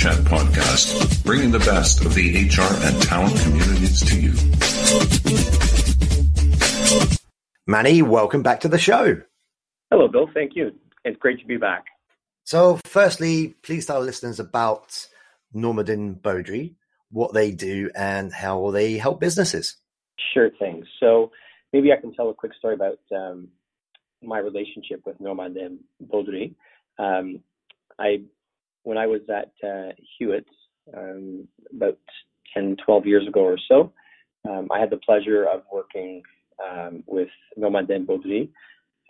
Chat 0.00 0.16
podcast, 0.20 1.22
bringing 1.26 1.50
the 1.50 1.58
best 1.58 2.06
of 2.06 2.14
the 2.14 2.30
HR 2.32 2.72
and 2.86 3.02
talent 3.02 3.38
communities 3.38 4.00
to 4.00 4.18
you. 4.18 4.32
Manny, 7.66 8.00
welcome 8.00 8.42
back 8.42 8.60
to 8.60 8.68
the 8.68 8.78
show. 8.78 9.20
Hello, 9.90 10.08
Bill. 10.08 10.26
Thank 10.32 10.52
you. 10.56 10.72
It's 11.04 11.18
great 11.18 11.38
to 11.40 11.46
be 11.46 11.58
back. 11.58 11.84
So, 12.44 12.80
firstly, 12.84 13.56
please 13.62 13.84
tell 13.84 14.00
listeners 14.00 14.40
about 14.40 15.06
Normandin 15.54 16.18
Beaudry, 16.18 16.76
what 17.10 17.34
they 17.34 17.50
do, 17.50 17.90
and 17.94 18.32
how 18.32 18.70
they 18.70 18.96
help 18.96 19.20
businesses. 19.20 19.76
Sure 20.32 20.48
thing. 20.58 20.82
So, 20.98 21.30
maybe 21.74 21.92
I 21.92 22.00
can 22.00 22.14
tell 22.14 22.30
a 22.30 22.34
quick 22.34 22.54
story 22.54 22.72
about 22.72 23.00
um, 23.14 23.48
my 24.22 24.38
relationship 24.38 25.02
with 25.04 25.20
Normandin 25.20 25.80
Beaudry. 26.02 26.54
Um, 26.98 27.40
I, 27.98 28.22
when 28.82 28.98
I 28.98 29.06
was 29.06 29.20
at 29.28 29.52
uh, 29.66 29.92
Hewitt 30.18 30.46
um, 30.96 31.46
about 31.74 31.98
10, 32.54 32.76
12 32.84 33.06
years 33.06 33.26
ago 33.26 33.40
or 33.40 33.58
so, 33.68 33.92
um, 34.48 34.68
I 34.72 34.80
had 34.80 34.90
the 34.90 34.96
pleasure 34.98 35.44
of 35.44 35.62
working 35.72 36.22
um, 36.64 37.02
with 37.06 37.28
Normandin 37.58 38.06
Beaudry 38.06 38.48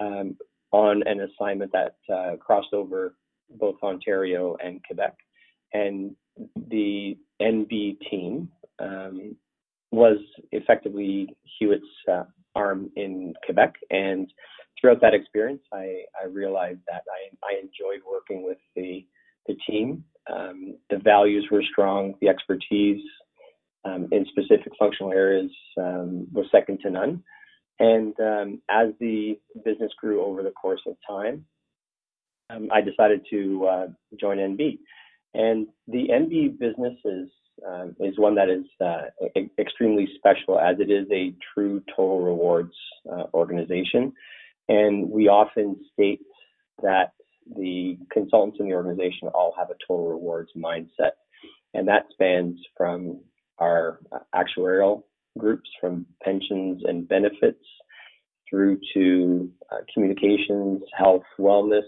um, 0.01 0.37
on 0.73 1.03
an 1.07 1.21
assignment 1.21 1.73
that 1.73 1.97
uh, 2.13 2.37
crossed 2.37 2.73
over 2.73 3.15
both 3.59 3.77
Ontario 3.83 4.57
and 4.63 4.81
Quebec. 4.85 5.17
And 5.73 6.15
the 6.57 7.17
NB 7.41 7.99
team 8.11 8.49
um, 8.79 9.37
was 9.91 10.19
effectively 10.53 11.29
Hewitt's 11.59 11.85
uh, 12.11 12.25
arm 12.55 12.91
in 12.97 13.35
Quebec. 13.45 13.75
And 13.91 14.33
throughout 14.81 15.01
that 15.01 15.15
experience, 15.15 15.63
I, 15.73 16.03
I 16.21 16.27
realized 16.31 16.81
that 16.89 17.03
I, 17.09 17.47
I 17.47 17.59
enjoyed 17.59 18.03
working 18.11 18.45
with 18.45 18.59
the, 18.77 19.05
the 19.51 19.73
team. 19.73 20.05
Um, 20.33 20.77
the 20.91 20.99
values 20.99 21.49
were 21.51 21.63
strong, 21.73 22.15
the 22.21 22.29
expertise 22.29 23.03
um, 23.85 24.09
in 24.13 24.27
specific 24.27 24.73
functional 24.79 25.13
areas 25.13 25.51
um, 25.79 26.27
was 26.33 26.47
second 26.53 26.81
to 26.83 26.91
none. 26.91 27.23
And 27.79 28.15
um, 28.21 28.63
as 28.71 28.89
the 29.01 29.39
business 29.65 29.91
grew 29.99 30.23
over 30.23 30.43
the 30.43 30.51
course 30.51 30.83
of 30.87 30.97
time, 31.09 31.47
um, 32.51 32.69
I 32.73 32.81
decided 32.83 33.27
to 33.31 33.67
uh, 33.67 33.87
join 34.21 34.37
NB. 34.39 34.79
And 35.35 35.69
the 35.89 36.09
NB 36.09 36.59
business 36.59 36.95
is, 37.05 37.29
is 38.01 38.19
one 38.19 38.35
that 38.35 38.51
is 38.51 38.65
uh, 38.85 39.29
e- 39.37 39.51
extremely 39.59 40.09
special 40.17 40.59
as 40.59 40.77
it 40.79 40.91
is 40.91 41.07
a 41.13 41.35
true 41.55 41.83
total 41.97 42.21
rewards 42.23 42.75
uh, 43.11 43.25
organization. 43.33 44.13
And 44.69 45.11
we 45.11 45.29
often 45.29 45.77
state 45.93 46.21
that 46.83 47.13
the 47.57 47.99
consultants 48.13 48.59
in 48.61 48.69
the 48.69 48.75
organization 48.75 49.29
all 49.29 49.55
have 49.59 49.71
a 49.71 49.75
total 49.87 50.09
rewards 50.09 50.51
mindset. 50.57 51.13
And 51.75 51.87
that 51.89 52.07
spans 52.13 52.59
from 52.77 53.21
our 53.59 54.01
actuarial 54.35 55.05
groups, 55.39 55.69
from 55.81 56.07
pensions 56.23 56.83
and 56.87 57.09
benefits 57.09 57.65
through 58.49 58.81
to 58.95 59.51
uh, 59.71 59.77
communications, 59.95 60.83
health, 60.97 61.23
wellness, 61.39 61.85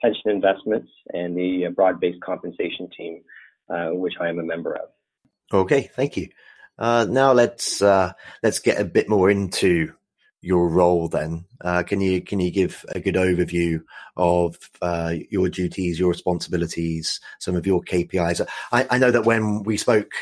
pension 0.00 0.30
investments, 0.30 0.90
and 1.12 1.36
the 1.36 1.66
uh, 1.66 1.70
broad-based 1.70 2.20
compensation 2.20 2.88
team, 2.96 3.22
uh, 3.68 3.88
which 3.88 4.14
I 4.20 4.28
am 4.28 4.38
a 4.38 4.44
member 4.44 4.74
of. 4.74 4.88
Okay, 5.52 5.90
thank 5.94 6.16
you. 6.16 6.28
Uh, 6.78 7.06
now 7.08 7.32
let's 7.32 7.80
uh, 7.80 8.12
let's 8.42 8.58
get 8.58 8.80
a 8.80 8.84
bit 8.84 9.08
more 9.08 9.30
into 9.30 9.94
your 10.46 10.68
role. 10.68 11.08
Then, 11.08 11.44
uh, 11.60 11.82
can 11.82 12.00
you 12.00 12.22
can 12.22 12.40
you 12.40 12.50
give 12.50 12.84
a 12.90 13.00
good 13.00 13.16
overview 13.16 13.82
of 14.16 14.56
uh, 14.80 15.14
your 15.28 15.48
duties, 15.48 15.98
your 15.98 16.10
responsibilities, 16.10 17.20
some 17.38 17.56
of 17.56 17.66
your 17.66 17.82
KPIs? 17.82 18.46
I, 18.72 18.86
I 18.90 18.98
know 18.98 19.10
that 19.10 19.26
when 19.26 19.64
we 19.64 19.76
spoke 19.76 20.12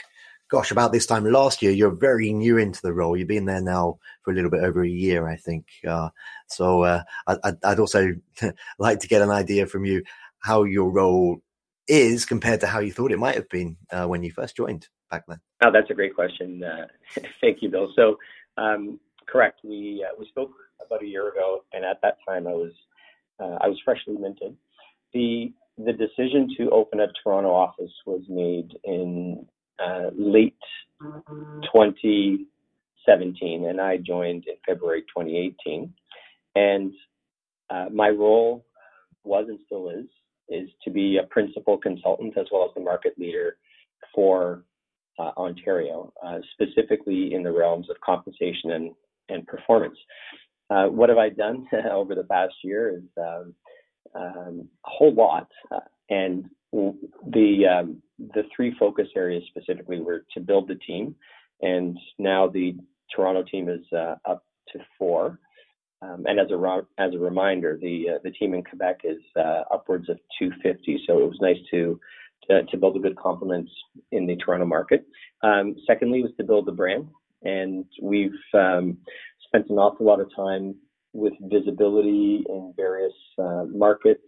gosh, 0.51 0.71
about 0.71 0.93
this 0.93 1.07
time 1.07 1.25
last 1.25 1.63
year, 1.63 1.73
you're 1.73 1.91
very 1.91 2.33
new 2.33 2.59
into 2.59 2.81
the 2.81 2.93
role. 2.93 3.17
You've 3.17 3.27
been 3.27 3.47
there 3.47 3.63
now 3.63 3.99
for 4.23 4.31
a 4.31 4.35
little 4.35 4.51
bit 4.51 4.63
over 4.63 4.85
a 4.85 4.89
year, 4.89 5.27
I 5.27 5.37
think. 5.37 5.67
Uh, 5.87 6.11
so 6.47 6.83
uh, 6.83 7.03
I, 7.27 7.55
would 7.65 7.81
also 7.81 8.15
like 8.79 9.01
to 9.01 9.09
get 9.09 9.23
an 9.23 9.31
idea 9.31 9.67
from 9.67 9.85
you 9.85 10.05
how 10.41 10.63
your 10.63 10.91
role 10.91 11.39
is 11.89 12.25
compared 12.25 12.61
to 12.61 12.67
how 12.67 12.79
you 12.79 12.93
thought 12.93 13.13
it 13.13 13.19
might 13.19 13.35
have 13.35 13.49
been 13.49 13.77
uh, 13.91 14.07
when 14.07 14.23
you 14.23 14.31
first 14.31 14.57
joined 14.57 14.87
back 15.11 15.25
then. 15.27 15.41
Oh, 15.63 15.73
that's 15.73 15.91
a 15.91 15.95
great 15.95 16.15
question. 16.15 16.63
Uh, 16.63 16.87
thank 17.41 17.63
you, 17.63 17.69
Bill. 17.69 17.93
So, 17.97 18.19
um, 18.57 19.01
correct. 19.29 19.61
We 19.65 20.07
uh, 20.09 20.15
we 20.19 20.27
spoke 20.29 20.53
about 20.85 21.03
a 21.03 21.07
year 21.07 21.29
ago, 21.29 21.65
and 21.73 21.85
at 21.85 22.01
that 22.03 22.19
time, 22.27 22.47
I 22.47 22.53
was 22.53 22.73
uh, 23.41 23.59
I 23.61 23.67
was 23.69 23.79
freshly 23.85 24.17
minted. 24.17 24.57
The 25.13 25.53
the 25.79 25.93
decision 25.93 26.49
to 26.59 26.71
open 26.71 27.01
a 27.01 27.09
Toronto 27.23 27.51
office 27.51 27.93
was 28.07 28.23
made 28.29 28.79
in 28.85 29.45
uh, 29.85 30.11
late 30.17 30.57
2017, 31.01 33.67
and 33.67 33.81
I 33.81 33.97
joined 33.97 34.45
in 34.47 34.55
February 34.67 35.03
2018. 35.03 35.93
And 36.55 36.93
uh, 37.71 37.87
my 37.93 38.09
role 38.09 38.65
was 39.25 39.47
and 39.49 39.59
still 39.67 39.91
is 39.91 40.07
is 40.49 40.69
to 40.85 40.91
be 40.91 41.17
a 41.17 41.27
principal 41.27 41.77
consultant 41.79 42.37
as 42.37 42.47
well 42.53 42.65
as 42.65 42.71
the 42.75 42.81
market 42.81 43.19
leader 43.19 43.57
for 44.15 44.63
uh, 45.19 45.31
Ontario, 45.37 46.13
uh, 46.25 46.39
specifically 46.53 47.33
in 47.33 47.43
the 47.43 47.51
realms 47.51 47.89
of 47.89 47.99
compensation 48.01 48.73
and, 48.73 48.91
and 49.29 49.47
performance. 49.47 49.99
Uh, 50.71 50.87
what 50.87 51.09
have 51.09 51.19
I 51.19 51.29
done 51.29 51.67
over 51.91 52.15
the 52.15 52.25
past 52.25 52.55
year 52.63 52.97
is 52.97 53.05
um, 53.19 53.55
um, 54.15 54.69
a 54.87 54.91
whole 54.91 55.15
lot. 55.15 55.49
Uh, 55.71 55.81
and 56.11 56.49
the 56.73 57.67
um, 57.67 58.03
the 58.19 58.43
three 58.55 58.75
focus 58.79 59.09
areas 59.17 59.45
specifically 59.49 60.01
were 60.01 60.25
to 60.35 60.41
build 60.41 60.69
the 60.69 60.75
team, 60.77 61.15
and 61.63 61.97
now 62.19 62.49
the 62.49 62.77
Toronto 63.15 63.43
team 63.43 63.69
is 63.69 63.85
uh, 63.93 64.17
up 64.25 64.45
to 64.73 64.79
four. 64.99 65.39
Um, 66.03 66.25
and 66.27 66.39
as 66.39 66.51
a 66.51 66.83
as 66.99 67.15
a 67.15 67.19
reminder, 67.19 67.79
the 67.81 68.07
uh, 68.15 68.19
the 68.25 68.33
team 68.33 68.55
in 68.55 68.65
Quebec 68.65 69.01
is 69.05 69.19
uh, 69.37 69.63
upwards 69.73 70.09
of 70.09 70.19
250. 70.39 71.05
So 71.07 71.21
it 71.21 71.29
was 71.29 71.39
nice 71.41 71.59
to 71.71 71.99
to, 72.49 72.65
to 72.65 72.77
build 72.77 72.97
a 72.97 73.01
good 73.01 73.17
complement 73.17 73.69
in 74.13 74.27
the 74.27 74.37
Toronto 74.37 74.67
market. 74.67 75.07
Um, 75.43 75.77
secondly, 75.87 76.23
was 76.23 76.33
to 76.39 76.45
build 76.45 76.67
the 76.67 76.73
brand, 76.73 77.09
and 77.45 77.85
we've 78.03 78.33
um, 78.55 78.99
spent 79.47 79.69
an 79.71 79.79
awful 79.79 80.07
lot 80.07 80.21
of 80.21 80.35
time 80.35 80.75
with 81.13 81.33
visibility 81.43 82.45
in 82.49 82.75
various 82.77 83.13
uh, 83.39 83.65
markets 83.69 84.23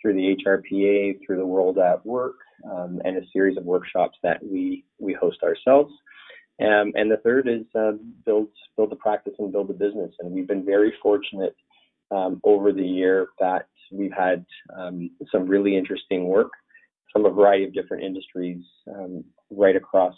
through 0.00 0.14
the 0.14 0.36
HRPA, 0.44 1.18
through 1.24 1.36
the 1.36 1.46
World 1.46 1.78
at 1.78 2.04
Work, 2.04 2.36
um, 2.70 3.00
and 3.04 3.16
a 3.16 3.26
series 3.32 3.56
of 3.56 3.64
workshops 3.64 4.18
that 4.22 4.42
we 4.42 4.84
we 4.98 5.12
host 5.14 5.38
ourselves. 5.42 5.92
Um, 6.60 6.92
and 6.94 7.10
the 7.10 7.18
third 7.18 7.48
is 7.48 7.64
uh, 7.78 7.92
build 8.24 8.48
build 8.76 8.90
the 8.90 8.96
practice 8.96 9.34
and 9.38 9.52
build 9.52 9.68
the 9.68 9.74
business. 9.74 10.12
And 10.20 10.32
we've 10.32 10.48
been 10.48 10.64
very 10.64 10.92
fortunate 11.02 11.54
um, 12.10 12.40
over 12.44 12.72
the 12.72 12.86
year 12.86 13.28
that 13.40 13.68
we've 13.92 14.12
had 14.12 14.44
um, 14.76 15.10
some 15.30 15.46
really 15.46 15.76
interesting 15.76 16.26
work 16.26 16.50
from 17.12 17.24
a 17.24 17.30
variety 17.30 17.64
of 17.64 17.74
different 17.74 18.04
industries 18.04 18.62
um, 18.94 19.24
right 19.50 19.76
across 19.76 20.14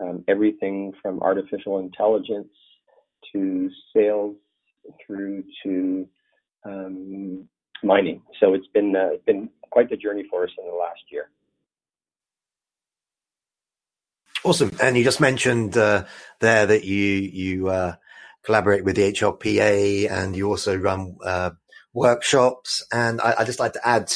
um, 0.00 0.24
everything 0.28 0.92
from 1.00 1.20
artificial 1.20 1.78
intelligence 1.78 2.52
to 3.32 3.70
sales 3.94 4.36
through 5.06 5.44
to 5.62 6.06
um, 6.64 7.48
mining. 7.82 8.22
So 8.40 8.54
it's 8.54 8.66
been 8.68 8.94
uh, 8.96 9.16
been 9.26 9.48
quite 9.70 9.90
the 9.90 9.96
journey 9.96 10.24
for 10.30 10.44
us 10.44 10.50
in 10.58 10.66
the 10.66 10.74
last 10.74 11.00
year. 11.10 11.30
Awesome. 14.44 14.72
And 14.80 14.96
you 14.96 15.04
just 15.04 15.20
mentioned 15.20 15.76
uh, 15.76 16.04
there 16.40 16.66
that 16.66 16.84
you 16.84 16.98
you 16.98 17.68
uh, 17.68 17.94
collaborate 18.44 18.84
with 18.84 18.96
the 18.96 19.12
HRPA 19.12 20.10
and 20.10 20.36
you 20.36 20.48
also 20.48 20.76
run 20.76 21.16
uh, 21.24 21.50
workshops. 21.94 22.84
And 22.92 23.20
I, 23.20 23.34
I 23.38 23.44
just 23.44 23.58
like 23.58 23.72
to 23.72 23.86
add 23.88 24.12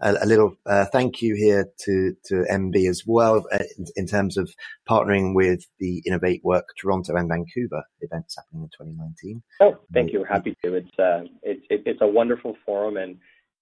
a, 0.00 0.16
a 0.22 0.26
little 0.26 0.54
uh, 0.66 0.86
thank 0.86 1.22
you 1.22 1.34
here 1.34 1.66
to 1.84 2.14
to 2.26 2.44
NB 2.50 2.88
as 2.88 3.02
well 3.06 3.44
uh, 3.52 3.58
in, 3.78 3.86
in, 3.96 4.06
terms 4.06 4.36
of 4.36 4.50
partnering 4.88 5.34
with 5.34 5.66
the 5.78 6.02
Innovate 6.06 6.42
Work 6.44 6.66
Toronto 6.80 7.14
and 7.16 7.28
Vancouver 7.28 7.82
events 8.00 8.36
happening 8.36 8.62
in 8.62 8.86
2019. 8.86 9.42
Oh, 9.60 9.78
thank 9.92 10.12
you. 10.12 10.20
We're 10.20 10.26
happy 10.26 10.56
to. 10.64 10.74
It's 10.74 10.98
uh, 10.98 11.22
it, 11.42 11.60
it, 11.70 11.82
it's 11.86 12.00
a 12.02 12.06
wonderful 12.06 12.56
forum 12.64 12.96
and 12.96 13.16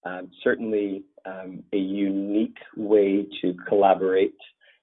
um, 0.05 0.31
certainly 0.43 1.03
um, 1.25 1.63
a 1.73 1.77
unique 1.77 2.57
way 2.77 3.27
to 3.41 3.53
collaborate 3.67 4.35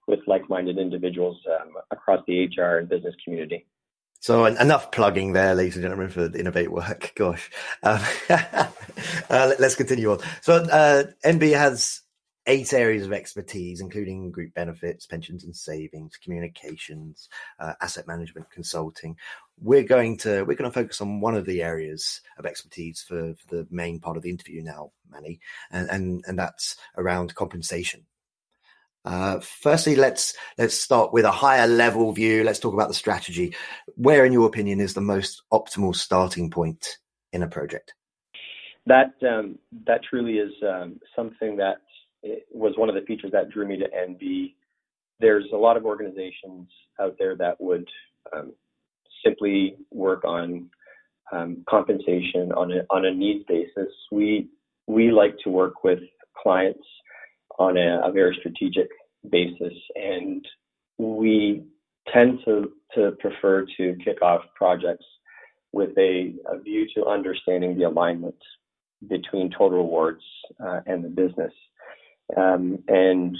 with 0.06 0.20
like-minded 0.26 0.78
individuals 0.78 1.36
um, 1.60 1.72
across 1.90 2.22
the 2.26 2.46
HR 2.46 2.78
and 2.78 2.88
business 2.88 3.14
community. 3.24 3.66
So 4.26 4.44
enough 4.44 4.90
plugging 4.90 5.34
there, 5.34 5.54
ladies 5.54 5.76
and 5.76 5.84
gentlemen, 5.84 6.08
for 6.08 6.26
the 6.26 6.40
Innovate 6.40 6.72
Work. 6.72 7.12
Gosh, 7.16 7.48
um, 7.84 8.00
uh, 8.28 9.52
let's 9.60 9.76
continue 9.76 10.10
on. 10.10 10.18
So 10.40 10.64
uh, 10.64 11.04
NB 11.24 11.56
has 11.56 12.00
eight 12.48 12.72
areas 12.72 13.06
of 13.06 13.12
expertise, 13.12 13.80
including 13.80 14.32
group 14.32 14.52
benefits, 14.52 15.06
pensions 15.06 15.44
and 15.44 15.54
savings, 15.54 16.16
communications, 16.16 17.28
uh, 17.60 17.74
asset 17.80 18.08
management, 18.08 18.50
consulting. 18.50 19.14
We're 19.60 19.84
going 19.84 20.16
to 20.18 20.42
we're 20.42 20.56
going 20.56 20.68
to 20.68 20.74
focus 20.74 21.00
on 21.00 21.20
one 21.20 21.36
of 21.36 21.46
the 21.46 21.62
areas 21.62 22.20
of 22.36 22.46
expertise 22.46 23.04
for, 23.06 23.36
for 23.36 23.54
the 23.54 23.68
main 23.70 24.00
part 24.00 24.16
of 24.16 24.24
the 24.24 24.30
interview 24.30 24.60
now, 24.60 24.90
Manny, 25.08 25.38
and 25.70 25.88
and, 25.88 26.24
and 26.26 26.36
that's 26.36 26.74
around 26.96 27.36
compensation. 27.36 28.04
Uh, 29.06 29.38
firstly, 29.38 29.94
let's 29.94 30.34
let's 30.58 30.74
start 30.74 31.12
with 31.12 31.24
a 31.24 31.30
higher 31.30 31.68
level 31.68 32.10
view. 32.12 32.42
Let's 32.42 32.58
talk 32.58 32.74
about 32.74 32.88
the 32.88 32.94
strategy. 32.94 33.54
Where, 33.94 34.24
in 34.24 34.32
your 34.32 34.46
opinion, 34.46 34.80
is 34.80 34.94
the 34.94 35.00
most 35.00 35.42
optimal 35.52 35.94
starting 35.94 36.50
point 36.50 36.98
in 37.32 37.44
a 37.44 37.48
project? 37.48 37.94
That 38.86 39.14
um, 39.22 39.58
that 39.86 40.00
truly 40.10 40.38
is 40.38 40.52
um, 40.68 40.98
something 41.14 41.56
that 41.56 41.76
was 42.52 42.72
one 42.76 42.88
of 42.88 42.96
the 42.96 43.02
features 43.02 43.30
that 43.32 43.50
drew 43.50 43.66
me 43.66 43.78
to 43.78 43.84
NB. 43.84 44.54
There's 45.20 45.46
a 45.52 45.56
lot 45.56 45.76
of 45.76 45.84
organizations 45.84 46.68
out 47.00 47.14
there 47.16 47.36
that 47.36 47.60
would 47.60 47.88
um, 48.34 48.54
simply 49.24 49.76
work 49.92 50.24
on 50.24 50.68
um, 51.30 51.64
compensation 51.68 52.50
on 52.52 52.72
a 52.72 52.84
on 52.90 53.04
a 53.04 53.14
needs 53.14 53.44
basis. 53.46 53.92
We 54.10 54.48
we 54.88 55.12
like 55.12 55.36
to 55.44 55.50
work 55.50 55.84
with 55.84 56.00
clients 56.42 56.84
on 57.58 57.76
a, 57.76 58.00
a 58.04 58.12
very 58.12 58.36
strategic 58.38 58.88
basis, 59.30 59.74
and 59.94 60.46
we 60.98 61.64
tend 62.12 62.40
to 62.44 62.72
to 62.94 63.12
prefer 63.18 63.66
to 63.76 63.96
kick 64.04 64.22
off 64.22 64.42
projects 64.54 65.04
with 65.72 65.90
a, 65.98 66.32
a 66.46 66.58
view 66.60 66.86
to 66.94 67.04
understanding 67.06 67.76
the 67.76 67.84
alignment 67.84 68.36
between 69.08 69.50
total 69.50 69.78
rewards 69.78 70.22
uh, 70.64 70.80
and 70.86 71.04
the 71.04 71.08
business. 71.08 71.52
Um, 72.36 72.78
and 72.88 73.36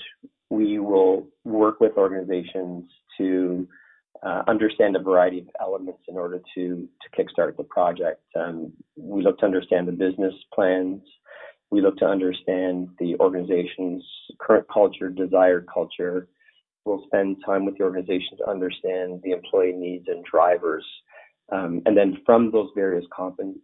we 0.51 0.79
will 0.79 1.29
work 1.45 1.81
with 1.81 1.97
organizations 1.97 2.85
to 3.19 3.67
uh, 4.23 4.43
understand 4.49 4.97
a 4.97 5.01
variety 5.01 5.41
of 5.41 5.49
elements 5.61 6.01
in 6.09 6.17
order 6.17 6.41
to 6.55 6.89
to 7.03 7.23
kickstart 7.23 7.57
the 7.57 7.65
project. 7.65 8.23
Um, 8.39 8.73
we 8.97 9.23
look 9.23 9.39
to 9.39 9.47
understand 9.47 9.89
the 9.89 9.93
business 9.93 10.35
plans. 10.55 11.01
We 11.71 11.81
look 11.81 11.97
to 11.99 12.07
understand 12.07 12.89
the 12.99 13.17
organization's 13.19 14.05
current 14.41 14.67
culture, 14.73 15.09
desired 15.11 15.67
culture. 15.73 16.29
We'll 16.85 17.05
spend 17.07 17.39
time 17.45 17.65
with 17.65 17.77
the 17.77 17.85
organization 17.85 18.39
to 18.39 18.49
understand 18.49 19.21
the 19.25 19.33
employee 19.33 19.73
needs 19.73 20.07
and 20.09 20.25
drivers. 20.25 20.85
Um, 21.51 21.83
and 21.87 21.97
then 21.97 22.19
from 22.25 22.51
those 22.53 22.71
various 22.75 23.05
compen- 23.17 23.61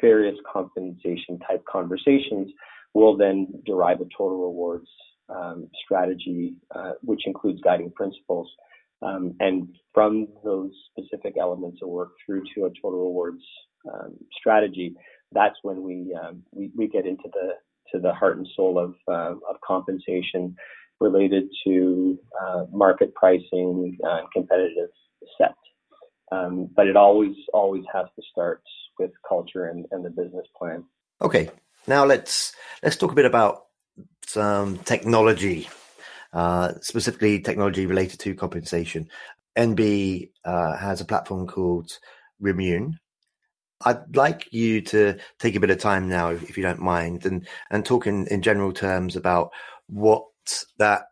various 0.00 0.36
compensation 0.50 1.38
type 1.46 1.64
conversations, 1.70 2.50
we'll 2.92 3.16
then 3.16 3.48
derive 3.64 4.00
a 4.00 4.06
total 4.16 4.44
rewards 4.44 4.88
um, 5.28 5.68
strategy, 5.84 6.54
uh, 6.74 6.92
which 7.02 7.26
includes 7.26 7.60
guiding 7.62 7.90
principles. 7.90 8.50
Um, 9.02 9.34
and 9.40 9.68
from 9.92 10.28
those 10.44 10.70
specific 10.90 11.34
elements 11.38 11.80
of 11.82 11.88
work 11.88 12.12
through 12.24 12.42
to 12.54 12.66
a 12.66 12.70
total 12.80 13.06
rewards 13.06 13.42
um, 13.92 14.14
strategy, 14.38 14.94
that's 15.32 15.56
when 15.62 15.82
we, 15.82 16.16
um, 16.20 16.42
we, 16.52 16.70
we 16.76 16.88
get 16.88 17.06
into 17.06 17.28
the 17.32 17.54
to 17.92 18.00
the 18.00 18.12
heart 18.12 18.38
and 18.38 18.48
soul 18.56 18.78
of 18.78 18.94
uh, 19.08 19.34
of 19.48 19.60
compensation 19.66 20.56
related 21.00 21.44
to 21.66 22.18
uh, 22.42 22.64
market 22.72 23.14
pricing 23.14 23.96
and 24.02 24.26
competitive 24.32 24.90
set. 25.38 25.54
Um, 26.32 26.70
but 26.74 26.86
it 26.86 26.96
always 26.96 27.36
always 27.52 27.84
has 27.92 28.06
to 28.16 28.22
start 28.30 28.62
with 28.98 29.10
culture 29.28 29.66
and, 29.66 29.86
and 29.90 30.04
the 30.04 30.10
business 30.10 30.46
plan. 30.58 30.84
Okay, 31.20 31.50
now 31.86 32.04
let's 32.04 32.52
let's 32.82 32.96
talk 32.96 33.12
a 33.12 33.16
bit 33.16 33.26
about 33.26 33.66
some 34.26 34.78
technology, 34.78 35.68
uh, 36.32 36.72
specifically 36.80 37.40
technology 37.40 37.86
related 37.86 38.20
to 38.20 38.34
compensation. 38.34 39.08
NB 39.56 40.30
uh, 40.44 40.76
has 40.76 41.00
a 41.00 41.04
platform 41.04 41.46
called 41.46 41.90
Remun. 42.42 42.94
I'd 43.84 44.16
like 44.16 44.48
you 44.52 44.80
to 44.82 45.16
take 45.38 45.54
a 45.54 45.60
bit 45.60 45.70
of 45.70 45.78
time 45.78 46.08
now, 46.08 46.30
if 46.30 46.56
you 46.56 46.62
don't 46.62 46.80
mind, 46.80 47.26
and 47.26 47.46
and 47.70 47.84
talk 47.84 48.06
in, 48.06 48.26
in 48.28 48.42
general 48.42 48.72
terms 48.72 49.16
about 49.16 49.50
what 49.86 50.24
that 50.78 51.04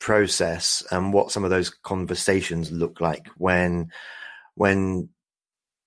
process 0.00 0.82
and 0.90 1.12
what 1.12 1.32
some 1.32 1.44
of 1.44 1.50
those 1.50 1.70
conversations 1.70 2.70
look 2.70 3.00
like 3.00 3.26
when 3.36 3.90
when 4.54 5.08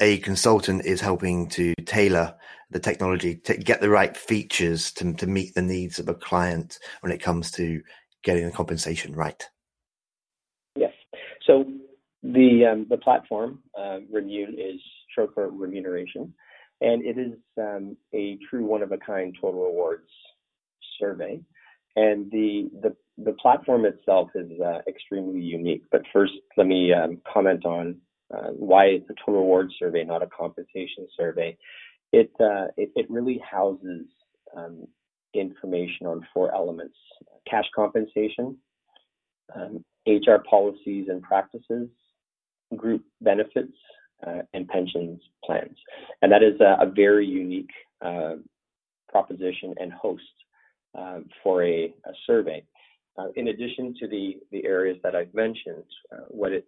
a 0.02 0.18
consultant 0.20 0.86
is 0.86 1.00
helping 1.00 1.48
to 1.48 1.74
tailor 1.86 2.36
the 2.72 2.80
technology 2.80 3.36
to 3.36 3.56
get 3.56 3.82
the 3.82 3.90
right 3.90 4.18
features 4.18 4.92
to, 4.94 5.14
to 5.14 5.28
meet 5.28 5.54
the 5.54 5.62
needs 5.62 6.00
of 6.00 6.10
a 6.10 6.14
client 6.14 6.80
when 7.02 7.12
it 7.12 7.22
comes 7.22 7.52
to 7.52 7.82
getting 8.24 8.46
the 8.46 8.52
compensation 8.52 9.14
right. 9.14 9.50
Yes. 10.76 10.94
So 11.46 11.66
the 12.24 12.66
um, 12.72 12.86
the 12.90 12.98
platform 12.98 13.60
uh, 13.78 13.98
is 13.98 14.82
for 15.16 15.50
remuneration, 15.50 16.34
and 16.82 17.04
it 17.06 17.18
is 17.18 17.34
um, 17.58 17.98
a 18.14 18.38
true 18.50 18.66
one 18.66 18.82
of 18.82 18.92
a 18.92 18.98
kind 18.98 19.36
total 19.40 19.64
rewards 19.64 20.10
survey. 21.00 21.40
And 21.96 22.32
the 22.32 22.70
the 22.82 22.96
the 23.18 23.34
platform 23.34 23.86
itself 23.86 24.30
is 24.36 24.50
uh, 24.62 24.80
extremely 24.88 25.42
unique. 25.42 25.84
But 25.92 26.02
first, 26.14 26.34
let 26.58 26.68
me 26.68 26.94
um, 26.94 27.20
comment 27.32 27.66
on 27.66 27.98
uh, 28.34 28.50
why 28.52 28.86
it's 28.86 29.10
a 29.10 29.14
total 29.26 29.42
reward 29.42 29.72
survey, 29.78 30.04
not 30.04 30.24
a 30.24 30.28
compensation 30.28 31.08
survey. 31.18 31.58
It 32.14 32.32
uh, 32.40 32.68
it, 32.78 32.92
it, 32.96 33.10
really 33.10 33.40
houses 33.40 34.06
um, 34.56 34.88
information 35.34 36.08
on 36.08 36.26
four 36.34 36.54
elements: 36.54 36.96
cash 37.50 37.66
compensation, 37.76 38.58
um, 39.56 39.84
HR 40.08 40.44
policies 40.50 41.08
and 41.10 41.22
practices, 41.22 41.90
group 42.76 43.04
benefits, 43.22 43.78
and 44.54 44.68
pensions 44.68 45.22
plans. 45.44 45.78
And 46.22 46.32
that 46.32 46.44
is 46.44 46.60
a, 46.60 46.86
a 46.86 46.92
very 46.92 47.26
unique 47.26 47.72
uh, 48.04 48.36
proposition 49.10 49.74
and 49.78 49.92
host 49.92 50.24
uh, 50.98 51.20
for 51.44 51.64
a, 51.64 51.94
a 52.06 52.12
survey. 52.26 52.64
Uh, 53.18 53.28
in 53.36 53.50
addition 53.50 53.94
to 54.00 54.08
the, 54.08 54.38
the 54.52 54.66
areas 54.66 54.98
that 55.04 55.16
I've 55.16 55.34
mentioned, 55.34 55.84
uh, 56.12 56.26
what 56.30 56.52
it 56.52 56.68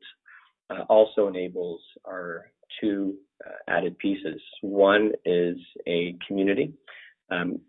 uh, 0.70 0.84
also 0.90 1.28
enables 1.28 1.82
are 2.06 2.52
two 2.82 3.16
uh, 3.46 3.52
added 3.68 3.98
pieces. 3.98 4.42
One 4.62 5.12
is 5.26 5.58
a 5.88 6.16
community. 6.28 6.74
Um, 7.32 7.60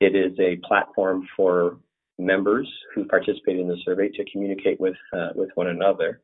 it 0.00 0.14
is 0.16 0.38
a 0.40 0.56
platform 0.66 1.26
for 1.36 1.78
members 2.18 2.70
who 2.94 3.04
participate 3.04 3.58
in 3.58 3.68
the 3.68 3.76
survey 3.84 4.08
to 4.08 4.24
communicate 4.30 4.80
with 4.80 4.96
uh, 5.12 5.30
with 5.34 5.50
one 5.54 5.68
another. 5.68 6.20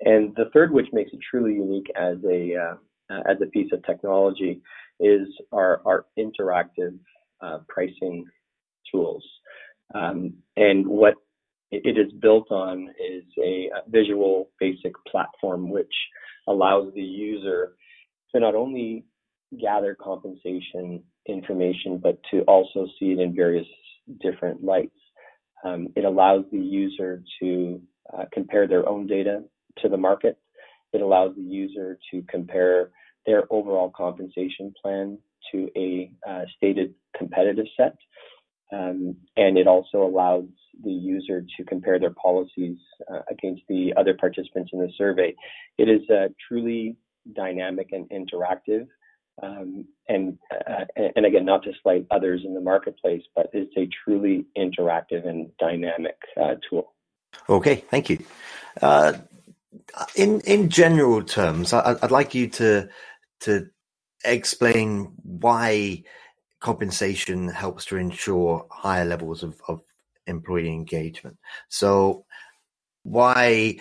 And 0.00 0.34
the 0.36 0.50
third, 0.52 0.72
which 0.72 0.88
makes 0.92 1.12
it 1.12 1.20
truly 1.30 1.54
unique 1.54 1.90
as 1.96 2.16
a 2.28 2.54
uh, 2.54 3.20
as 3.30 3.38
a 3.42 3.46
piece 3.46 3.72
of 3.72 3.84
technology, 3.84 4.60
is 5.00 5.26
our 5.52 5.80
our 5.86 6.06
interactive 6.18 6.98
uh, 7.40 7.58
pricing 7.68 8.24
tools. 8.90 9.24
Um, 9.94 10.34
and 10.56 10.86
what 10.86 11.14
it 11.70 11.98
is 11.98 12.12
built 12.20 12.50
on 12.50 12.88
is 13.00 13.24
a, 13.42 13.68
visual 13.88 14.50
basic 14.60 14.92
platform 15.10 15.70
which 15.70 15.92
allows 16.48 16.92
the 16.94 17.02
user 17.02 17.72
to 18.32 18.40
not 18.40 18.54
only 18.54 19.04
gather 19.60 19.94
compensation 19.94 21.02
information, 21.28 21.98
but 21.98 22.18
to 22.30 22.42
also 22.42 22.86
see 22.98 23.12
it 23.12 23.20
in 23.20 23.34
various 23.34 23.66
different 24.20 24.62
lights. 24.62 24.96
Um, 25.64 25.88
it 25.96 26.04
allows 26.04 26.44
the 26.52 26.58
user 26.58 27.22
to 27.40 27.80
uh, 28.16 28.24
compare 28.32 28.68
their 28.68 28.88
own 28.88 29.06
data 29.06 29.42
to 29.82 29.88
the 29.88 29.96
market. 29.96 30.38
It 30.92 31.02
allows 31.02 31.34
the 31.36 31.42
user 31.42 31.98
to 32.10 32.22
compare 32.28 32.90
their 33.26 33.44
overall 33.50 33.92
compensation 33.94 34.72
plan 34.80 35.18
to 35.52 35.68
a 35.76 36.10
uh, 36.28 36.42
stated 36.56 36.94
competitive 37.16 37.66
set. 37.76 37.96
Um, 38.72 39.16
and 39.36 39.56
it 39.56 39.66
also 39.66 40.02
allows 40.02 40.44
the 40.82 40.90
user 40.90 41.44
to 41.56 41.64
compare 41.64 41.98
their 41.98 42.14
policies 42.14 42.78
uh, 43.12 43.20
against 43.30 43.62
the 43.68 43.92
other 43.96 44.14
participants 44.14 44.70
in 44.72 44.80
the 44.80 44.90
survey. 44.96 45.34
It 45.78 45.88
is 45.88 46.08
uh, 46.10 46.28
truly 46.48 46.96
dynamic 47.34 47.88
and 47.92 48.08
interactive. 48.10 48.86
Um, 49.42 49.84
and 50.08 50.38
uh, 50.50 50.86
and 51.14 51.26
again, 51.26 51.44
not 51.44 51.62
to 51.64 51.72
slight 51.82 52.06
others 52.10 52.40
in 52.44 52.54
the 52.54 52.60
marketplace, 52.60 53.22
but 53.34 53.50
it's 53.52 53.72
a 53.76 53.86
truly 54.02 54.46
interactive 54.56 55.28
and 55.28 55.50
dynamic 55.58 56.16
uh, 56.40 56.54
tool. 56.68 56.94
Okay, 57.48 57.84
thank 57.90 58.08
you. 58.08 58.18
In 60.14 60.40
in 60.42 60.68
general 60.68 61.22
terms, 61.22 61.72
I, 61.72 61.92
would 61.92 62.10
like 62.10 62.34
you 62.34 62.48
to 62.48 62.88
to 63.40 63.66
explain 64.24 65.12
why 65.22 66.02
compensation 66.60 67.48
helps 67.48 67.84
to 67.86 67.96
ensure 67.96 68.66
higher 68.70 69.04
levels 69.04 69.42
of, 69.42 69.60
of 69.68 69.80
employee 70.26 70.72
engagement. 70.72 71.38
So 71.68 72.24
why 73.02 73.78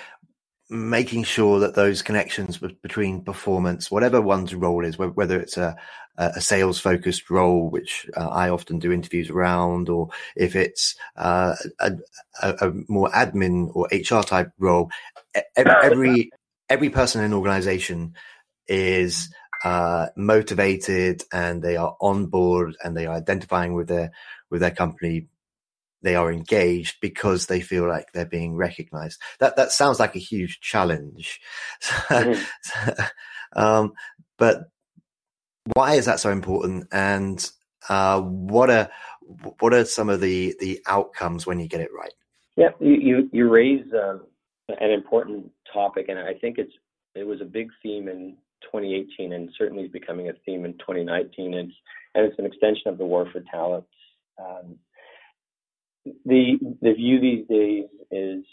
making 0.69 1.23
sure 1.23 1.59
that 1.59 1.75
those 1.75 2.01
connections 2.01 2.57
between 2.57 3.23
performance, 3.23 3.89
whatever 3.89 4.21
one's 4.21 4.55
role 4.55 4.85
is, 4.85 4.97
whether 4.97 5.39
it's 5.39 5.57
a, 5.57 5.77
a 6.17 6.41
sales 6.41 6.79
focused 6.79 7.29
role, 7.29 7.69
which 7.69 8.09
uh, 8.15 8.27
I 8.27 8.49
often 8.49 8.79
do 8.79 8.91
interviews 8.91 9.29
around, 9.29 9.89
or 9.89 10.09
if 10.35 10.55
it's 10.55 10.95
uh, 11.15 11.55
a, 11.79 11.93
a, 12.41 12.71
more 12.87 13.09
admin 13.09 13.69
or 13.75 13.87
HR 13.91 14.23
type 14.23 14.51
role, 14.57 14.89
every, 15.55 16.31
every, 16.69 16.89
person 16.89 17.21
in 17.21 17.27
an 17.27 17.33
organization 17.33 18.13
is 18.67 19.33
uh, 19.63 20.07
motivated 20.15 21.23
and 21.33 21.61
they 21.61 21.75
are 21.75 21.95
on 21.99 22.27
board 22.27 22.75
and 22.83 22.95
they 22.95 23.05
are 23.05 23.15
identifying 23.15 23.73
with 23.73 23.87
their 23.87 24.11
with 24.49 24.61
their 24.61 24.71
company 24.71 25.27
they 26.05 26.15
are 26.15 26.31
engaged 26.31 26.97
because 27.01 27.47
they 27.47 27.59
feel 27.59 27.87
like 27.87 28.11
they're 28.13 28.25
being 28.25 28.55
recognized. 28.55 29.19
That 29.39 29.55
that 29.55 29.71
sounds 29.71 29.99
like 29.99 30.15
a 30.15 30.19
huge 30.19 30.61
challenge. 30.61 31.41
Mm-hmm. 32.05 33.01
um, 33.59 33.93
but 34.37 34.69
why 35.73 35.95
is 35.95 36.05
that 36.05 36.19
so 36.19 36.29
important? 36.29 36.87
And 36.91 37.49
uh, 37.89 38.21
what 38.21 38.69
are 38.69 38.89
what 39.59 39.73
are 39.73 39.85
some 39.85 40.09
of 40.09 40.21
the 40.21 40.55
the 40.59 40.81
outcomes 40.87 41.47
when 41.47 41.59
you 41.59 41.67
get 41.67 41.81
it 41.81 41.89
right? 41.93 42.13
Yeah, 42.55 42.69
you 42.79 42.93
you, 42.93 43.29
you 43.33 43.49
raise 43.49 43.85
um, 43.93 44.21
an 44.69 44.91
important 44.91 45.51
topic, 45.73 46.05
and 46.09 46.19
I 46.19 46.33
think 46.33 46.57
it's 46.57 46.71
it 47.15 47.25
was 47.25 47.41
a 47.41 47.45
big 47.45 47.69
theme 47.81 48.07
in 48.07 48.37
2018, 48.63 49.33
and 49.33 49.49
certainly 49.57 49.83
is 49.83 49.91
becoming 49.91 50.29
a 50.29 50.33
theme 50.45 50.65
in 50.65 50.73
2019. 50.73 51.53
It's 51.53 51.73
and 52.13 52.25
it's 52.25 52.39
an 52.39 52.45
extension 52.45 52.87
of 52.87 52.97
the 52.97 53.05
war 53.05 53.27
for 53.31 53.41
talent. 53.51 53.85
Um, 54.39 54.77
the 56.25 56.57
the 56.81 56.93
view 56.93 57.19
these 57.19 57.47
days 57.47 57.85
is 58.11 58.43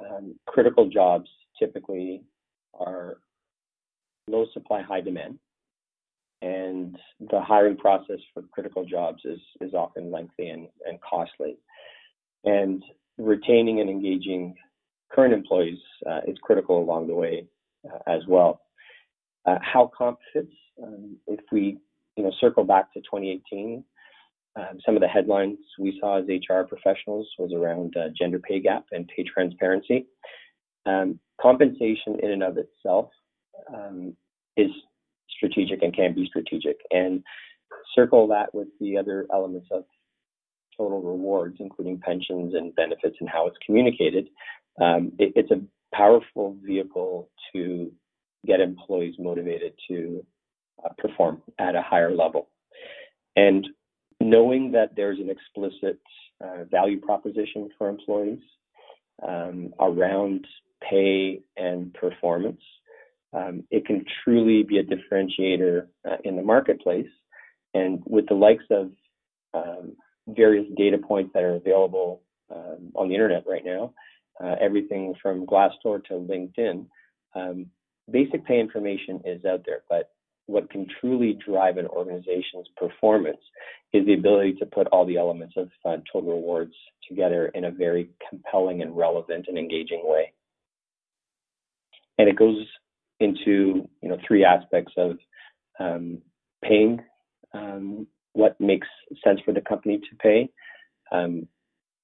um, 0.00 0.34
critical 0.46 0.88
jobs 0.88 1.28
typically 1.58 2.22
are 2.74 3.18
low 4.26 4.46
supply, 4.52 4.82
high 4.82 5.00
demand, 5.00 5.38
and 6.42 6.96
the 7.30 7.40
hiring 7.40 7.76
process 7.76 8.18
for 8.32 8.42
critical 8.52 8.84
jobs 8.84 9.22
is 9.24 9.40
is 9.60 9.74
often 9.74 10.10
lengthy 10.10 10.48
and, 10.48 10.68
and 10.86 10.98
costly. 11.00 11.56
And 12.44 12.82
retaining 13.18 13.80
and 13.80 13.90
engaging 13.90 14.54
current 15.12 15.34
employees 15.34 15.78
uh, 16.08 16.20
is 16.26 16.38
critical 16.42 16.82
along 16.82 17.08
the 17.08 17.14
way 17.14 17.46
uh, 17.84 17.98
as 18.06 18.22
well. 18.26 18.62
Uh, 19.46 19.58
how 19.60 19.90
comp 19.96 20.18
fits? 20.32 20.52
Um, 20.82 21.16
if 21.26 21.40
we 21.52 21.78
you 22.16 22.24
know 22.24 22.32
circle 22.40 22.64
back 22.64 22.92
to 22.94 23.00
2018, 23.00 23.84
um, 24.56 24.78
some 24.84 24.96
of 24.96 25.02
the 25.02 25.08
headlines 25.08 25.58
we 25.78 25.98
saw 26.00 26.18
as 26.18 26.24
HR 26.26 26.62
professionals 26.62 27.28
was 27.38 27.52
around 27.52 27.94
uh, 27.96 28.08
gender 28.18 28.38
pay 28.38 28.60
gap 28.60 28.86
and 28.92 29.08
pay 29.14 29.24
transparency. 29.24 30.06
Um, 30.86 31.20
compensation 31.40 32.18
in 32.22 32.30
and 32.30 32.42
of 32.42 32.56
itself 32.56 33.10
um, 33.72 34.16
is 34.56 34.70
strategic 35.40 35.82
and 35.82 35.94
can 35.94 36.14
be 36.14 36.26
strategic, 36.26 36.78
and 36.90 37.22
circle 37.94 38.28
that 38.28 38.54
with 38.54 38.68
the 38.80 38.98
other 38.98 39.26
elements 39.32 39.68
of 39.70 39.84
total 40.76 41.02
rewards, 41.02 41.56
including 41.60 41.98
pensions 41.98 42.54
and 42.54 42.74
benefits 42.74 43.16
and 43.20 43.28
how 43.28 43.46
it's 43.46 43.56
communicated. 43.64 44.28
Um, 44.80 45.12
it, 45.18 45.32
it's 45.36 45.50
a 45.50 45.60
powerful 45.94 46.56
vehicle 46.64 47.28
to 47.52 47.90
get 48.46 48.60
employees 48.60 49.14
motivated 49.18 49.72
to 49.88 50.24
uh, 50.84 50.90
perform 50.98 51.42
at 51.58 51.74
a 51.74 51.82
higher 51.82 52.14
level. 52.14 52.48
And 53.36 53.66
knowing 54.20 54.72
that 54.72 54.96
there's 54.96 55.18
an 55.18 55.30
explicit 55.30 56.00
uh, 56.42 56.64
value 56.70 57.00
proposition 57.00 57.68
for 57.76 57.88
employees 57.88 58.40
um, 59.26 59.74
around 59.78 60.46
pay 60.88 61.40
and 61.56 61.92
performance, 61.94 62.62
um, 63.32 63.64
it 63.70 63.86
can 63.86 64.04
truly 64.24 64.62
be 64.62 64.78
a 64.78 64.84
differentiator 64.84 65.86
uh, 66.08 66.16
in 66.24 66.36
the 66.36 66.42
marketplace. 66.42 67.08
And 67.74 68.02
with 68.06 68.26
the 68.28 68.34
likes 68.34 68.64
of 68.70 68.90
um, 69.54 69.96
various 70.28 70.66
data 70.76 70.98
points 70.98 71.30
that 71.34 71.42
are 71.42 71.54
available 71.54 72.22
um, 72.54 72.90
on 72.94 73.08
the 73.08 73.14
internet 73.14 73.44
right 73.46 73.64
now, 73.64 73.94
uh, 74.42 74.56
everything 74.60 75.14
from 75.22 75.46
Glassdoor 75.46 76.04
to 76.06 76.14
LinkedIn, 76.14 76.86
um, 77.34 77.66
basic 78.10 78.44
pay 78.46 78.58
information 78.58 79.20
is 79.24 79.44
out 79.44 79.62
there, 79.64 79.82
but 79.88 80.10
what 80.46 80.68
can 80.70 80.86
truly 81.00 81.38
drive 81.46 81.76
an 81.76 81.86
organization's 81.86 82.66
performance 82.76 83.38
is 83.92 84.04
the 84.06 84.14
ability 84.14 84.54
to 84.54 84.66
put 84.66 84.88
all 84.88 85.06
the 85.06 85.16
elements 85.16 85.54
of 85.56 85.68
uh, 85.84 85.96
total 86.12 86.32
rewards 86.32 86.74
together 87.08 87.46
in 87.54 87.64
a 87.64 87.70
very 87.70 88.10
compelling 88.28 88.82
and 88.82 88.96
relevant 88.96 89.46
and 89.48 89.56
engaging 89.56 90.02
way. 90.04 90.32
And 92.18 92.28
it 92.28 92.36
goes 92.36 92.66
into 93.20 93.88
you 94.02 94.08
know 94.08 94.18
three 94.26 94.44
aspects 94.44 94.92
of 94.96 95.18
um, 95.78 96.18
paying 96.62 97.00
um, 97.54 98.06
what 98.32 98.60
makes 98.60 98.88
sense 99.24 99.40
for 99.44 99.52
the 99.52 99.60
company 99.60 99.98
to 99.98 100.16
pay, 100.22 100.48
um, 101.12 101.46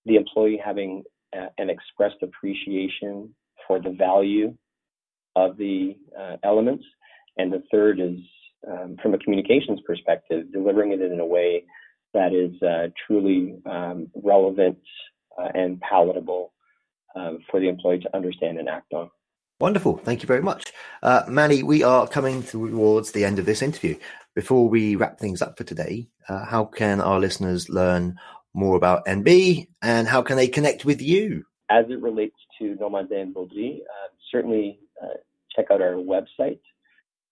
the 0.05 0.17
employee 0.17 0.61
having 0.63 1.03
a, 1.35 1.47
an 1.59 1.71
expressed 1.71 2.23
appreciation 2.23 3.35
for 3.67 3.81
the 3.81 3.91
value 3.91 4.55
of 5.35 5.57
the 5.57 5.97
uh, 6.19 6.37
elements, 6.43 6.85
and 7.37 7.53
the 7.53 7.63
third 7.71 8.01
is 8.01 8.19
um, 8.71 8.97
from 9.03 9.15
a 9.15 9.19
communications 9.19 9.81
perspective, 9.87 10.51
delivering 10.53 10.93
it 10.93 11.01
in 11.01 11.21
a 11.21 11.27
way 11.27 11.65
that 12.15 12.33
is 12.33 12.61
uh, 12.63 12.89
truly 13.07 13.57
um, 13.67 14.09
relevant 14.15 14.79
uh, 15.39 15.49
and 15.55 15.81
palatable 15.81 16.53
um, 17.15 17.39
for 17.51 17.61
the 17.61 17.69
employee 17.69 17.99
to 17.99 18.17
understand 18.17 18.59
and 18.59 18.69
act 18.69 18.93
on. 18.93 19.11
Wonderful. 19.59 19.97
Thank 19.99 20.23
you 20.23 20.27
very 20.27 20.43
much. 20.43 20.73
Uh, 21.03 21.23
Manny, 21.29 21.63
we 21.63 21.83
are 21.83 22.07
coming 22.07 22.43
towards 22.43 23.13
the 23.13 23.25
end 23.25 23.39
of 23.39 23.47
this 23.47 23.63
interview. 23.63 23.97
Before 24.35 24.69
we 24.69 24.97
wrap 24.97 25.19
things 25.19 25.41
up 25.41 25.57
for 25.57 25.65
today, 25.65 26.09
uh, 26.29 26.45
how 26.45 26.67
can 26.67 27.01
our 27.01 27.19
listeners 27.19 27.71
learn 27.71 28.17
more 28.53 28.77
about 28.77 29.07
NB 29.07 29.69
and 29.81 30.07
how 30.07 30.21
can 30.21 30.37
they 30.37 30.49
connect 30.49 30.85
with 30.85 31.01
you? 31.01 31.45
As 31.71 31.87
it 31.89 32.03
relates 32.03 32.37
to 32.59 32.77
Normandin 32.77 33.33
Beaudry, 33.33 33.79
uh, 33.79 34.09
certainly 34.31 34.79
uh, 35.03 35.17
check 35.55 35.71
out 35.71 35.81
our 35.81 35.95
website, 35.95 36.61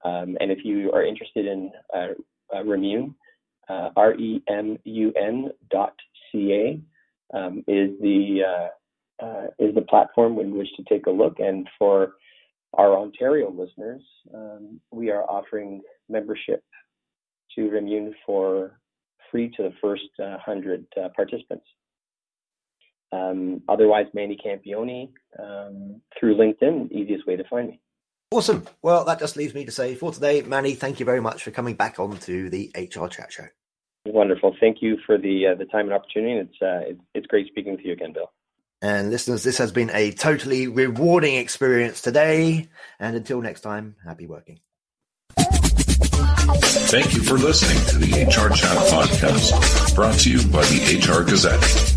um, 0.04 0.36
and 0.40 0.50
if 0.50 0.64
you 0.64 0.92
are 0.92 1.04
interested 1.04 1.46
in 1.46 1.70
uh, 1.94 2.08
uh, 2.54 2.62
Remun, 2.62 3.14
uh, 3.68 3.90
R-E-M-U-N 3.96 5.50
dot 5.70 5.94
C-A 6.30 6.80
um, 7.36 7.64
is 7.66 7.90
the 8.00 8.42
uh, 9.22 9.24
uh, 9.24 9.46
is 9.58 9.74
the 9.74 9.82
platform 9.82 10.38
in 10.38 10.56
which 10.56 10.68
to 10.76 10.84
take 10.88 11.06
a 11.06 11.10
look. 11.10 11.38
And 11.38 11.68
for 11.78 12.14
our 12.74 12.96
Ontario 12.96 13.50
listeners, 13.50 14.02
um, 14.34 14.80
we 14.90 15.10
are 15.10 15.22
offering 15.22 15.82
membership 16.08 16.62
to 17.54 17.62
Remun 17.62 18.12
for 18.26 18.80
free 19.30 19.50
to 19.56 19.62
the 19.64 19.72
first 19.80 20.02
uh, 20.22 20.36
hundred 20.44 20.86
participants. 21.14 21.66
Um, 23.12 23.62
otherwise, 23.68 24.06
Manny 24.12 24.36
Campione 24.44 25.10
um, 25.38 26.00
through 26.18 26.36
LinkedIn, 26.36 26.90
easiest 26.90 27.26
way 27.26 27.36
to 27.36 27.44
find 27.48 27.68
me. 27.68 27.80
Awesome. 28.30 28.64
Well, 28.82 29.04
that 29.04 29.20
just 29.20 29.36
leaves 29.36 29.54
me 29.54 29.64
to 29.64 29.70
say 29.70 29.94
for 29.94 30.10
today, 30.10 30.42
Manny, 30.42 30.74
thank 30.74 30.98
you 30.98 31.06
very 31.06 31.20
much 31.20 31.44
for 31.44 31.52
coming 31.52 31.76
back 31.76 32.00
on 32.00 32.16
to 32.18 32.50
the 32.50 32.72
HR 32.74 33.06
Chat 33.06 33.32
Show. 33.32 33.46
Wonderful. 34.06 34.56
Thank 34.58 34.78
you 34.80 34.98
for 35.06 35.16
the 35.16 35.52
uh, 35.52 35.54
the 35.54 35.66
time 35.66 35.86
and 35.86 35.94
opportunity. 35.94 36.48
It's, 36.50 36.62
uh, 36.62 37.00
it's 37.14 37.26
great 37.26 37.46
speaking 37.46 37.76
to 37.76 37.86
you 37.86 37.92
again, 37.92 38.12
Bill. 38.12 38.30
And 38.84 39.10
listeners, 39.10 39.42
this 39.42 39.56
has 39.56 39.72
been 39.72 39.90
a 39.94 40.10
totally 40.12 40.68
rewarding 40.68 41.36
experience 41.36 42.02
today. 42.02 42.68
And 43.00 43.16
until 43.16 43.40
next 43.40 43.62
time, 43.62 43.96
happy 44.04 44.26
working. 44.26 44.60
Thank 46.90 47.14
you 47.14 47.22
for 47.22 47.38
listening 47.38 47.82
to 47.86 47.96
the 47.96 48.24
HR 48.24 48.52
Chat 48.52 48.76
podcast, 48.92 49.94
brought 49.94 50.18
to 50.18 50.30
you 50.30 50.46
by 50.48 50.62
the 50.66 50.98
HR 50.98 51.24
Gazette. 51.24 51.93